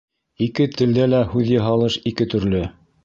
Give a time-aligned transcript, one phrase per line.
[0.45, 2.65] Ике телдә лә һүҙъяһалыш ике төрлө.